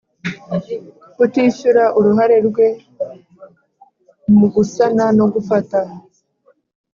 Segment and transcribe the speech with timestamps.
[1.15, 2.67] Kutishyura uruhare rwe
[4.37, 5.79] mu gusana no gufata